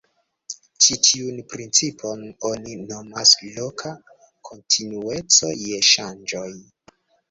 Ĉi 0.85 0.95
tiun 1.07 1.37
principon 1.51 2.25
oni 2.51 2.79
nomas 2.87 3.37
"loka 3.53 3.95
kontinueco 4.53 5.57
je 5.65 5.89
ŝanĝoj". 5.95 6.53